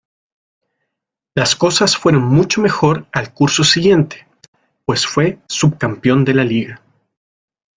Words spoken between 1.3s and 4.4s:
Las cosas fueron mucho mejor al curso siguiente,